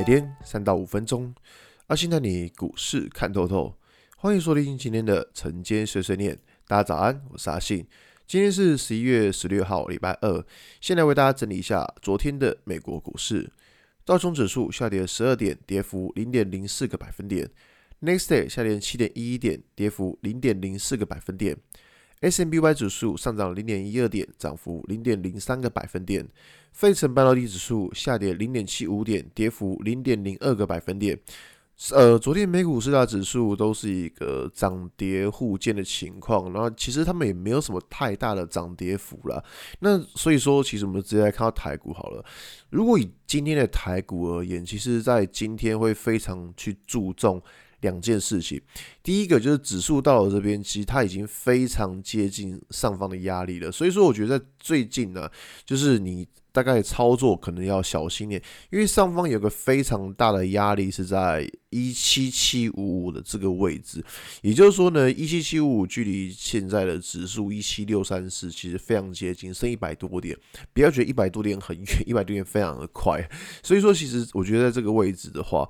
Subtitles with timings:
[0.00, 1.34] 每天三到五分钟，
[1.88, 3.76] 阿信带你股市看透透。
[4.16, 6.38] 欢迎收听今天的晨间碎碎念。
[6.66, 7.86] 大家早安，我是阿信。
[8.26, 10.42] 今天是十一月十六号，礼拜二。
[10.80, 13.52] 先来为大家整理一下昨天的美国股市。
[14.06, 17.50] 道琼指数下跌十二点，跌幅零点零四个百分点。
[18.00, 21.58] Next day 下跌七点一一点，跌幅零点零四个百分点。
[22.20, 26.28] S&P Y 指数上涨零点一二点，涨幅零点零三个百分点。
[26.72, 31.18] 费城半导体指数下跌零点七五点，跌幅零点零二个百分点。
[31.92, 39.42] 呃，昨天美股四大指数都是一个涨跌互见的情况，然后其实他们也没有什么太大的涨跌幅了。
[39.78, 42.22] 那所以说，其实我们直接来看到台股好了。
[42.68, 47.42] 如果以今天的台股而言，其实在今天会非常去注重。
[47.80, 48.60] 两件事情，
[49.02, 53.72] 第一个就是指数到了这边，其实它已经非常接近上方的压力了。
[53.72, 55.30] 所以说，我觉得最近呢，
[55.64, 64.04] 就是你大概操作可能要小心点，因为上方有个非常大的压力是在一七七五五的这个位置。
[64.42, 70.36] 也就是说呢，一七七五五距离现在的指数一七六三四其实非常接近，剩一百多点。
[70.74, 73.26] 不要觉得一百多点很远，一百多点非常的快。
[73.62, 75.66] 所以说，其实我觉得在这个位置的话。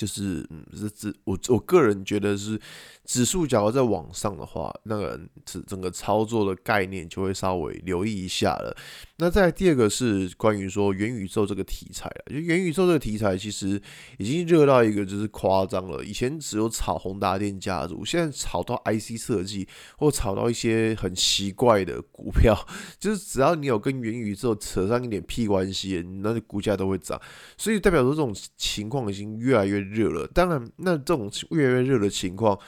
[0.00, 2.58] 就是，嗯，是指我我个人觉得是
[3.04, 8.74] 指数，假如在往上的话，那个整整个操作的概念就会稍微留意一下了。
[9.18, 13.78] 那再第二个是关于说元宇宙这个题材了，就元宇宙这个题材其实
[14.16, 16.02] 已经热到一个就是夸张了。
[16.02, 22.58] 以前只有炒宏达电家族，现在炒到 IC 设计，或炒到一些很奇怪的股票，
[22.98, 27.20] 就是只要你有跟元宇宙扯上一点屁关系，那股价都会涨。
[27.58, 30.26] 所以代表说这种情况已经越来越热了。
[30.28, 32.58] 当然，那这种越来越热的情况，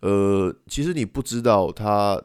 [0.00, 2.20] 呃，其实你不知道它。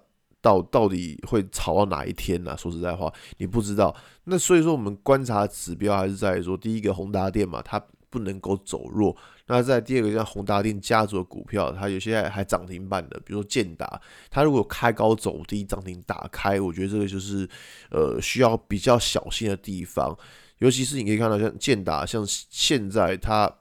[0.45, 2.56] 到到底会炒到哪一天呢、啊？
[2.56, 3.95] 说实在话，你不知道。
[4.26, 9.17] 那所以说，我们观察指标还是在于说，第一个宏达电嘛，它不能够走弱。
[9.48, 13.99] 那在第二个，像宏达电家族的股票，它有些还涨停板的，比如说建达，
[14.30, 17.49] 它如果开高走低，涨停打开，我觉得这个就是
[17.89, 20.15] 呃需要比较小心的地方。
[20.60, 23.52] 尤其是你可以看到，像建达，像现在它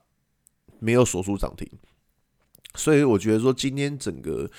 [0.85, 1.67] 没有锁住涨停。
[2.77, 4.49] 所以我觉得说，今天整个，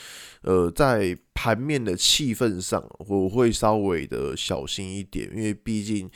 [0.41, 6.11] 呃，在盘面的气氛上，我会稍微的小心一点，因为毕竟，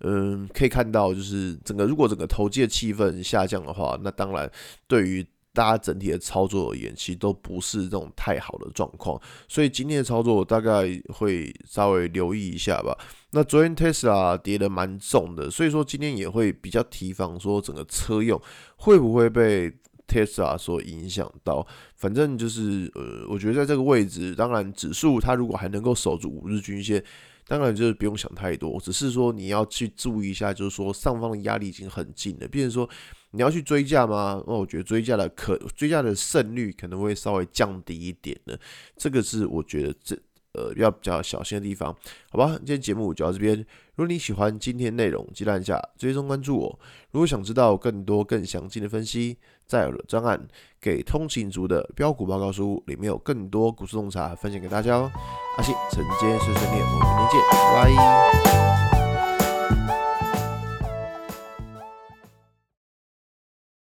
[0.00, 4.50] 嗯、可以看到，就是整个如果整个投机的气氛下降的话，那当然
[4.86, 9.18] 对于大家整体的操作而言，其实都不是这种太好的状况。
[9.48, 10.84] 所以今天的操作，大概
[11.14, 12.94] 会稍微留意一下吧。
[13.30, 18.38] 那昨天 Tesla 跌的蛮重的，所以说今天也会比较提防，说整个车用
[18.76, 19.72] 会不会被。
[20.06, 27.02] Tesla 所影响到，反正就是呃，我觉得在这个位置，当然指数它如果还能够守住五日均线，
[27.46, 32.48] 当然就是不用想太多，只是说你要去注意一下，就是说上方的压力已经很近了。
[32.48, 32.88] 比如说
[33.32, 34.42] 你要去追价吗？
[34.46, 38.58] 那我觉得追价的可追价的胜率可能会稍微降低一点的，
[38.96, 40.18] 这个是我觉得这。
[40.56, 41.94] 呃，要比较小心的地方，
[42.30, 42.54] 好吧？
[42.56, 43.54] 今天节目就到这边。
[43.94, 46.78] 如果你喜欢今天内容，记得按下追踪关注我。
[47.12, 49.36] 如果想知道更多更详尽的分析，
[49.66, 50.48] 在我的专案
[50.80, 55.10] 给通勤族的标股报告书里面有更多股市洞察分享给大家哦。
[55.58, 58.75] 阿信，晨间碎碎念，我们明天见，拜拜。